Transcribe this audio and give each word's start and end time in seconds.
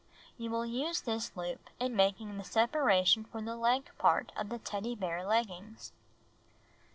You 0.35 0.49
will 0.49 0.65
use 0.65 0.99
this 1.01 1.37
loop 1.37 1.69
in 1.79 1.95
making 1.95 2.39
the 2.39 2.43
separation 2.43 3.23
for 3.23 3.39
the 3.39 3.55
leg 3.55 3.91
part 3.99 4.31
of 4.35 4.49
the 4.49 4.57
Teddy 4.57 4.95
Bear 4.95 5.23
Leggings. 5.23 5.91